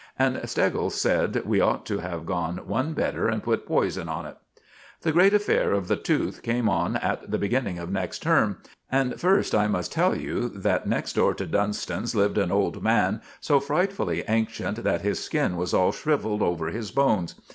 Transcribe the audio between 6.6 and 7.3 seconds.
on at